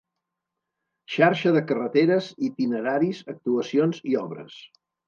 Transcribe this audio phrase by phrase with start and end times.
[1.17, 4.63] Xarxa de carreteres, itineraris, actuacions i obres.